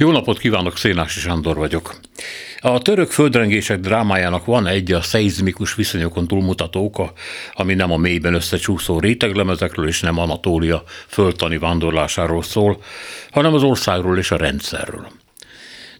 Jó 0.00 0.10
napot 0.10 0.38
kívánok, 0.38 0.76
Szénási 0.76 1.20
Sándor 1.20 1.56
vagyok. 1.56 1.94
A 2.58 2.78
török 2.78 3.10
földrengések 3.10 3.80
drámájának 3.80 4.44
van 4.44 4.66
egy 4.66 4.92
a 4.92 5.02
szeizmikus 5.02 5.74
viszonyokon 5.74 6.26
túlmutató 6.26 6.84
oka, 6.84 7.12
ami 7.52 7.74
nem 7.74 7.92
a 7.92 7.96
mélyben 7.96 8.34
összecsúszó 8.34 9.00
réteglemezekről 9.00 9.88
és 9.88 10.00
nem 10.00 10.18
Anatólia 10.18 10.82
földtani 11.06 11.58
vándorlásáról 11.58 12.42
szól, 12.42 12.82
hanem 13.30 13.54
az 13.54 13.62
országról 13.62 14.18
és 14.18 14.30
a 14.30 14.36
rendszerről. 14.36 15.08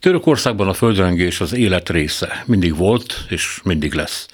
Törökországban 0.00 0.68
a 0.68 0.74
földrengés 0.74 1.40
az 1.40 1.52
élet 1.52 1.90
része, 1.90 2.42
mindig 2.46 2.76
volt 2.76 3.24
és 3.28 3.60
mindig 3.64 3.92
lesz. 3.92 4.28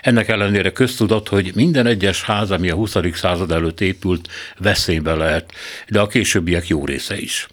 Ennek 0.00 0.28
ellenére 0.28 0.72
köztudat, 0.72 1.28
hogy 1.28 1.50
minden 1.54 1.86
egyes 1.86 2.22
ház, 2.22 2.50
ami 2.50 2.70
a 2.70 2.74
20. 2.74 2.96
század 3.12 3.50
előtt 3.50 3.80
épült, 3.80 4.28
veszélybe 4.58 5.14
lehet, 5.14 5.52
de 5.88 6.00
a 6.00 6.06
későbbiek 6.06 6.68
jó 6.68 6.84
része 6.84 7.18
is. 7.18 7.48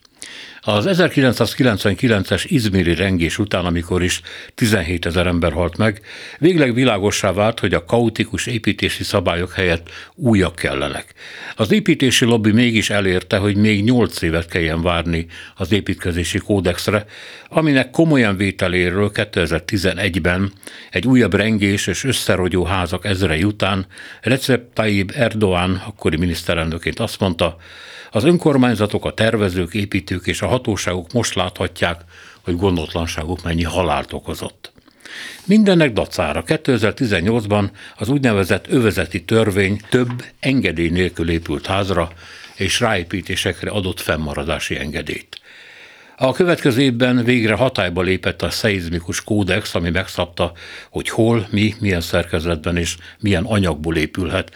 Az 0.69 0.85
1999-es 0.89 2.43
izmiri 2.47 2.95
rengés 2.95 3.37
után, 3.37 3.65
amikor 3.65 4.03
is 4.03 4.21
17 4.55 5.05
ezer 5.05 5.27
ember 5.27 5.51
halt 5.51 5.77
meg, 5.77 6.01
végleg 6.39 6.73
világossá 6.73 7.31
vált, 7.31 7.59
hogy 7.59 7.73
a 7.73 7.85
kaotikus 7.85 8.45
építési 8.45 9.03
szabályok 9.03 9.51
helyett 9.51 9.89
újak 10.15 10.55
kellenek. 10.55 11.13
Az 11.55 11.71
építési 11.71 12.25
lobby 12.25 12.51
mégis 12.51 12.89
elérte, 12.89 13.37
hogy 13.37 13.55
még 13.55 13.83
8 13.83 14.21
évet 14.21 14.47
kelljen 14.47 14.81
várni 14.81 15.25
az 15.55 15.71
építkezési 15.71 16.37
kódexre, 16.37 17.05
aminek 17.47 17.89
komolyan 17.89 18.37
vételéről 18.37 19.11
2011-ben 19.13 20.51
egy 20.89 21.07
újabb 21.07 21.33
rengés 21.33 21.87
és 21.87 22.03
összerogyó 22.03 22.63
házak 22.63 23.05
ezre 23.05 23.45
után 23.45 23.85
Recep 24.21 24.73
Tayyip 24.73 25.11
Erdoğan, 25.11 25.81
akkori 25.87 26.17
miniszterelnöként 26.17 26.99
azt 26.99 27.19
mondta, 27.19 27.57
az 28.11 28.23
önkormányzatok, 28.23 29.05
a 29.05 29.13
tervezők, 29.13 29.73
építők 29.73 30.27
és 30.27 30.41
a 30.41 30.47
hatóságok 30.47 31.13
most 31.13 31.33
láthatják, 31.33 32.01
hogy 32.41 32.55
gondotlanságuk 32.55 33.43
mennyi 33.43 33.63
halált 33.63 34.13
okozott. 34.13 34.71
Mindennek 35.45 35.93
dacára 35.93 36.43
2018-ban 36.47 37.69
az 37.97 38.09
úgynevezett 38.09 38.67
övezeti 38.67 39.23
törvény 39.23 39.81
több 39.89 40.23
engedély 40.39 40.89
nélkül 40.89 41.29
épült 41.29 41.65
házra 41.65 42.11
és 42.55 42.79
ráépítésekre 42.79 43.69
adott 43.69 43.99
fennmaradási 43.99 44.77
engedélyt. 44.77 45.41
A 46.21 46.31
következő 46.31 46.81
évben 46.81 47.23
végre 47.23 47.53
hatályba 47.53 48.01
lépett 48.01 48.41
a 48.41 48.49
szeizmikus 48.49 49.23
kódex, 49.23 49.75
ami 49.75 49.89
megszabta, 49.89 50.51
hogy 50.89 51.09
hol, 51.09 51.47
mi, 51.51 51.75
milyen 51.79 52.01
szerkezetben 52.01 52.77
és 52.77 52.97
milyen 53.19 53.43
anyagból 53.45 53.95
épülhet. 53.95 54.51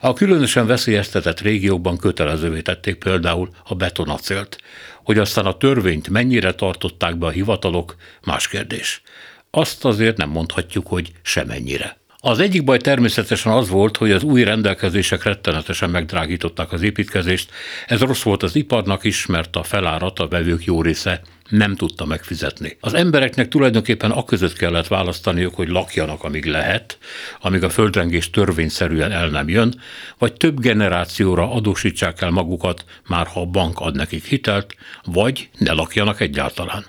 A 0.00 0.12
különösen 0.12 0.66
veszélyeztetett 0.66 1.40
régiókban 1.40 1.96
kötelezővé 1.96 2.60
tették 2.60 2.94
például 2.94 3.48
a 3.64 3.74
betonacélt. 3.74 4.58
Hogy 5.04 5.18
aztán 5.18 5.46
a 5.46 5.56
törvényt 5.56 6.08
mennyire 6.08 6.52
tartották 6.52 7.16
be 7.16 7.26
a 7.26 7.30
hivatalok, 7.30 7.96
más 8.24 8.48
kérdés. 8.48 9.02
Azt 9.50 9.84
azért 9.84 10.16
nem 10.16 10.30
mondhatjuk, 10.30 10.86
hogy 10.86 11.12
semennyire. 11.22 11.96
Az 12.26 12.38
egyik 12.38 12.64
baj 12.64 12.78
természetesen 12.78 13.52
az 13.52 13.68
volt, 13.68 13.96
hogy 13.96 14.10
az 14.10 14.22
új 14.22 14.44
rendelkezések 14.44 15.22
rettenetesen 15.22 15.90
megdrágították 15.90 16.72
az 16.72 16.82
építkezést. 16.82 17.50
Ez 17.86 18.00
rossz 18.00 18.22
volt 18.22 18.42
az 18.42 18.56
iparnak 18.56 19.04
is, 19.04 19.26
mert 19.26 19.56
a 19.56 19.62
felárat 19.62 20.18
a 20.18 20.28
vevők 20.28 20.64
jó 20.64 20.82
része 20.82 21.20
nem 21.48 21.74
tudta 21.76 22.04
megfizetni. 22.04 22.76
Az 22.80 22.94
embereknek 22.94 23.48
tulajdonképpen 23.48 24.10
a 24.10 24.24
között 24.24 24.52
kellett 24.52 24.86
választaniuk, 24.86 25.54
hogy 25.54 25.68
lakjanak, 25.68 26.24
amíg 26.24 26.44
lehet, 26.44 26.98
amíg 27.40 27.64
a 27.64 27.70
földrengés 27.70 28.30
törvényszerűen 28.30 29.12
el 29.12 29.28
nem 29.28 29.48
jön, 29.48 29.80
vagy 30.18 30.32
több 30.32 30.60
generációra 30.60 31.52
adósítsák 31.52 32.20
el 32.20 32.30
magukat, 32.30 32.84
már 33.08 33.26
ha 33.26 33.40
a 33.40 33.46
bank 33.46 33.80
ad 33.80 33.96
nekik 33.96 34.24
hitelt, 34.24 34.76
vagy 35.04 35.48
ne 35.58 35.72
lakjanak 35.72 36.20
egyáltalán. 36.20 36.84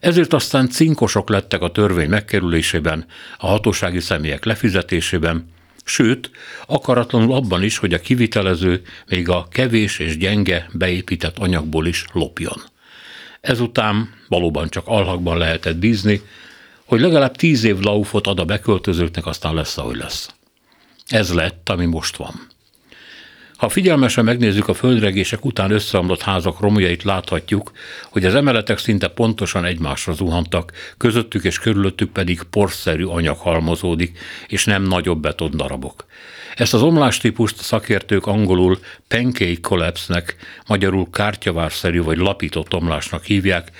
Ezért 0.00 0.32
aztán 0.32 0.68
cinkosok 0.68 1.28
lettek 1.28 1.62
a 1.62 1.70
törvény 1.70 2.08
megkerülésében, 2.08 3.06
a 3.38 3.46
hatósági 3.46 4.00
személyek 4.00 4.44
lefizetésében, 4.44 5.48
sőt, 5.84 6.30
akaratlanul 6.66 7.34
abban 7.34 7.62
is, 7.62 7.78
hogy 7.78 7.94
a 7.94 8.00
kivitelező 8.00 8.82
még 9.08 9.28
a 9.28 9.48
kevés 9.50 9.98
és 9.98 10.16
gyenge 10.16 10.68
beépített 10.72 11.38
anyagból 11.38 11.86
is 11.86 12.04
lopjon. 12.12 12.62
Ezután 13.40 14.14
valóban 14.28 14.68
csak 14.68 14.86
alhakban 14.86 15.38
lehetett 15.38 15.76
bízni, 15.76 16.20
hogy 16.84 17.00
legalább 17.00 17.36
tíz 17.36 17.64
év 17.64 17.78
laufot 17.78 18.26
ad 18.26 18.40
a 18.40 18.44
beköltözőknek, 18.44 19.26
aztán 19.26 19.54
lesz, 19.54 19.78
ahogy 19.78 19.96
lesz. 19.96 20.34
Ez 21.06 21.32
lett, 21.32 21.68
ami 21.68 21.84
most 21.84 22.16
van. 22.16 22.46
Ha 23.60 23.68
figyelmesen 23.68 24.24
megnézzük 24.24 24.68
a 24.68 24.74
földregések 24.74 25.44
után 25.44 25.70
összeomlott 25.70 26.22
házak 26.22 26.60
romjait, 26.60 27.02
láthatjuk, 27.02 27.72
hogy 28.10 28.24
az 28.24 28.34
emeletek 28.34 28.78
szinte 28.78 29.08
pontosan 29.08 29.64
egymásra 29.64 30.12
zuhantak, 30.12 30.72
közöttük 30.96 31.44
és 31.44 31.58
körülöttük 31.58 32.12
pedig 32.12 32.42
porszerű 32.42 33.04
anyag 33.04 33.36
halmozódik, 33.36 34.18
és 34.46 34.64
nem 34.64 34.82
nagyobb 34.82 35.20
beton 35.20 35.50
darabok. 35.56 36.06
Ezt 36.56 36.74
az 36.74 36.82
omlástípust 36.82 37.56
szakértők 37.56 38.26
angolul 38.26 38.78
pancake 39.08 39.60
collapse-nek, 39.60 40.36
magyarul 40.66 41.10
kártyavárszerű 41.10 42.02
vagy 42.02 42.18
lapított 42.18 42.74
omlásnak 42.74 43.24
hívják, 43.24 43.70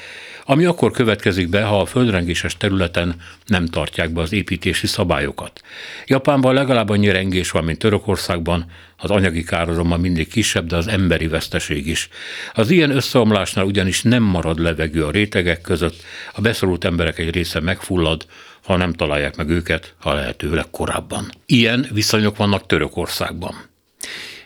ami 0.44 0.64
akkor 0.64 0.90
következik 0.90 1.48
be, 1.48 1.62
ha 1.62 1.80
a 1.80 1.86
földrengéses 1.86 2.56
területen 2.56 3.14
nem 3.46 3.66
tartják 3.66 4.10
be 4.10 4.20
az 4.20 4.32
építési 4.32 4.86
szabályokat. 4.86 5.60
Japánban 6.06 6.54
legalább 6.54 6.88
annyi 6.88 7.10
rengés 7.10 7.50
van, 7.50 7.64
mint 7.64 7.78
Törökországban, 7.78 8.64
az 8.96 9.10
anyagi 9.10 9.42
kározomban 9.42 10.00
mindig 10.00 10.28
kisebb, 10.28 10.66
de 10.66 10.76
az 10.76 10.88
emberi 10.88 11.26
veszteség 11.26 11.86
is. 11.86 12.08
Az 12.54 12.70
ilyen 12.70 12.90
összeomlásnál 12.90 13.64
ugyanis 13.64 14.02
nem 14.02 14.22
marad 14.22 14.58
levegő 14.58 15.04
a 15.04 15.10
rétegek 15.10 15.60
között, 15.60 16.02
a 16.32 16.40
beszorult 16.40 16.84
emberek 16.84 17.18
egy 17.18 17.34
része 17.34 17.60
megfullad, 17.60 18.26
ha 18.64 18.76
nem 18.76 18.92
találják 18.92 19.36
meg 19.36 19.48
őket, 19.48 19.94
ha 19.98 20.14
lehetőleg 20.14 20.64
korábban. 20.70 21.30
Ilyen 21.46 21.86
viszonyok 21.92 22.36
vannak 22.36 22.66
Törökországban. 22.66 23.69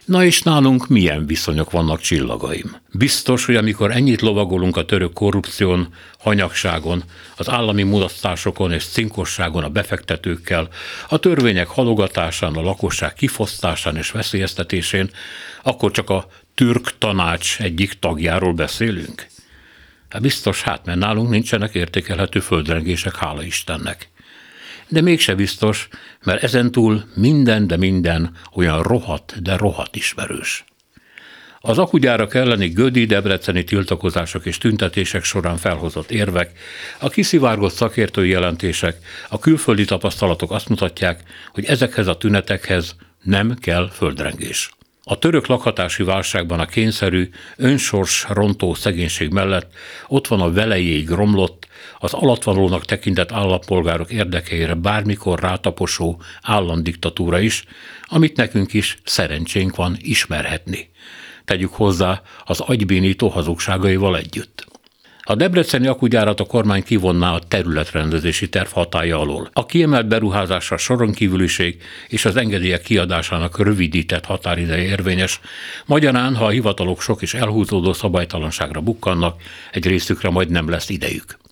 Na 0.04 0.24
és 0.24 0.42
nálunk 0.42 0.88
milyen 0.88 1.26
viszonyok 1.26 1.70
vannak 1.70 2.00
csillagaim? 2.00 2.76
Biztos, 2.92 3.44
hogy 3.44 3.56
amikor 3.56 3.90
ennyit 3.90 4.20
lovagolunk 4.20 4.76
a 4.76 4.84
török 4.84 5.12
korrupción, 5.12 5.88
hanyagságon, 6.18 7.02
az 7.36 7.50
állami 7.50 7.82
mulasztásokon 7.82 8.72
és 8.72 8.84
cinkosságon 8.84 9.64
a 9.64 9.68
befektetőkkel, 9.68 10.68
a 11.08 11.18
törvények 11.18 11.66
halogatásán, 11.66 12.54
a 12.54 12.62
lakosság 12.62 13.14
kifosztásán 13.14 13.96
és 13.96 14.10
veszélyeztetésén, 14.10 15.10
akkor 15.62 15.90
csak 15.90 16.10
a 16.10 16.26
türk 16.54 16.98
tanács 16.98 17.60
egyik 17.60 17.92
tagjáról 17.92 18.52
beszélünk? 18.52 19.26
Hát 20.08 20.22
biztos, 20.22 20.62
hát 20.62 20.84
mert 20.84 20.98
nálunk 20.98 21.30
nincsenek 21.30 21.74
értékelhető 21.74 22.40
földrengések, 22.40 23.16
hála 23.16 23.42
Istennek 23.42 24.08
de 24.88 25.00
mégse 25.00 25.34
biztos, 25.34 25.88
mert 26.24 26.42
ezentúl 26.42 27.04
minden, 27.14 27.66
de 27.66 27.76
minden 27.76 28.30
olyan 28.52 28.82
rohat, 28.82 29.42
de 29.42 29.56
rohat 29.56 29.96
ismerős. 29.96 30.64
Az 31.66 31.78
akugyárak 31.78 32.34
elleni 32.34 32.68
gödi 32.68 33.04
debreceni 33.04 33.64
tiltakozások 33.64 34.46
és 34.46 34.58
tüntetések 34.58 35.24
során 35.24 35.56
felhozott 35.56 36.10
érvek, 36.10 36.58
a 36.98 37.08
kiszivárgott 37.08 37.72
szakértői 37.72 38.28
jelentések, 38.28 38.96
a 39.28 39.38
külföldi 39.38 39.84
tapasztalatok 39.84 40.50
azt 40.50 40.68
mutatják, 40.68 41.20
hogy 41.52 41.64
ezekhez 41.64 42.06
a 42.06 42.16
tünetekhez 42.16 42.96
nem 43.22 43.54
kell 43.54 43.90
földrengés. 43.90 44.70
A 45.06 45.18
török 45.18 45.46
lakhatási 45.46 46.02
válságban 46.02 46.60
a 46.60 46.66
kényszerű, 46.66 47.28
önsors 47.56 48.26
rontó 48.28 48.74
szegénység 48.74 49.32
mellett 49.32 49.72
ott 50.08 50.26
van 50.26 50.40
a 50.40 50.52
velejéig 50.52 51.08
romlott, 51.08 51.66
az 51.98 52.12
alatvalónak 52.12 52.84
tekintett 52.84 53.32
állampolgárok 53.32 54.10
érdekeire 54.10 54.74
bármikor 54.74 55.40
rátaposó 55.40 56.20
államdiktatúra 56.42 57.40
is, 57.40 57.64
amit 58.02 58.36
nekünk 58.36 58.72
is 58.72 58.98
szerencsénk 59.04 59.76
van 59.76 59.96
ismerhetni. 60.00 60.90
Tegyük 61.44 61.72
hozzá 61.72 62.22
az 62.44 62.60
agybénító 62.60 63.28
hazugságaival 63.28 64.16
együtt. 64.16 64.63
A 65.26 65.34
debreceni 65.34 65.86
akugyárat 65.86 66.40
a 66.40 66.44
kormány 66.44 66.82
kivonná 66.82 67.32
a 67.32 67.38
területrendezési 67.38 68.48
terv 68.48 68.68
hatája 68.68 69.18
alól. 69.18 69.50
A 69.52 69.66
kiemelt 69.66 70.06
beruházásra 70.06 70.76
soron 70.76 71.12
kívüliség 71.12 71.82
és 72.08 72.24
az 72.24 72.36
engedélyek 72.36 72.82
kiadásának 72.82 73.58
rövidített 73.58 74.24
határideje 74.24 74.82
érvényes, 74.82 75.40
magyarán, 75.86 76.36
ha 76.36 76.44
a 76.44 76.48
hivatalok 76.48 77.00
sok 77.00 77.22
és 77.22 77.34
elhúzódó 77.34 77.92
szabálytalanságra 77.92 78.80
bukkannak, 78.80 79.42
egy 79.72 79.86
részükre 79.86 80.30
majd 80.30 80.50
nem 80.50 80.68
lesz 80.68 80.88
idejük. 80.88 81.42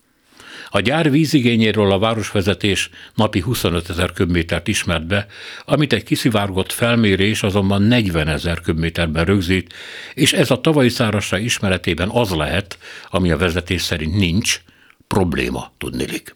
A 0.75 0.79
gyár 0.79 1.11
vízigényéről 1.11 1.91
a 1.91 1.99
városvezetés 1.99 2.89
napi 3.15 3.39
25 3.39 3.89
ezer 3.89 4.11
köbmétert 4.11 4.67
ismert 4.67 5.07
be, 5.07 5.25
amit 5.65 5.93
egy 5.93 6.03
kiszivárgott 6.03 6.71
felmérés 6.71 7.43
azonban 7.43 7.81
40 7.81 8.27
ezer 8.27 8.61
köbméterben 8.61 9.25
rögzít, 9.25 9.73
és 10.13 10.33
ez 10.33 10.51
a 10.51 10.61
tavalyi 10.61 10.89
szárasság 10.89 11.43
ismeretében 11.43 12.09
az 12.09 12.29
lehet, 12.29 12.77
ami 13.09 13.31
a 13.31 13.37
vezetés 13.37 13.81
szerint 13.81 14.15
nincs, 14.15 14.61
probléma 15.07 15.71
tudnilik. 15.77 16.35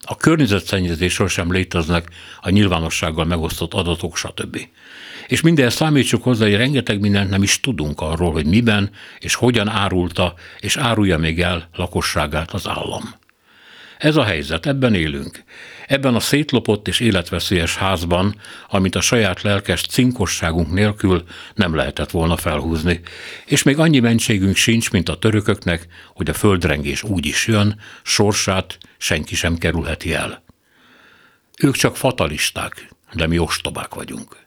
A 0.00 0.16
környezetszennyezésről 0.16 1.28
sem 1.28 1.52
léteznek 1.52 2.08
a 2.40 2.50
nyilvánossággal 2.50 3.24
megosztott 3.24 3.74
adatok, 3.74 4.16
stb. 4.16 4.58
És 5.26 5.40
minden 5.40 5.70
számítsuk 5.70 6.22
hozzá, 6.22 6.44
hogy 6.44 6.56
rengeteg 6.56 7.00
mindent 7.00 7.30
nem 7.30 7.42
is 7.42 7.60
tudunk 7.60 8.00
arról, 8.00 8.32
hogy 8.32 8.46
miben 8.46 8.90
és 9.18 9.34
hogyan 9.34 9.68
árulta 9.68 10.34
és 10.60 10.76
árulja 10.76 11.18
még 11.18 11.40
el 11.40 11.68
lakosságát 11.72 12.50
az 12.50 12.68
állam. 12.68 13.24
Ez 13.98 14.16
a 14.16 14.24
helyzet, 14.24 14.66
ebben 14.66 14.94
élünk. 14.94 15.42
Ebben 15.86 16.14
a 16.14 16.20
szétlopott 16.20 16.88
és 16.88 17.00
életveszélyes 17.00 17.76
házban, 17.76 18.40
amit 18.68 18.94
a 18.94 19.00
saját 19.00 19.42
lelkes 19.42 19.82
cinkosságunk 19.82 20.72
nélkül 20.72 21.24
nem 21.54 21.74
lehetett 21.74 22.10
volna 22.10 22.36
felhúzni. 22.36 23.00
És 23.46 23.62
még 23.62 23.78
annyi 23.78 23.98
mentségünk 23.98 24.56
sincs, 24.56 24.90
mint 24.90 25.08
a 25.08 25.18
törököknek, 25.18 25.86
hogy 26.14 26.28
a 26.28 26.34
földrengés 26.34 27.02
úgy 27.02 27.26
is 27.26 27.46
jön, 27.46 27.80
sorsát 28.02 28.78
senki 28.98 29.34
sem 29.34 29.58
kerülheti 29.58 30.14
el. 30.14 30.42
Ők 31.58 31.74
csak 31.74 31.96
fatalisták, 31.96 32.88
de 33.12 33.26
mi 33.26 33.38
ostobák 33.38 33.94
vagyunk. 33.94 34.45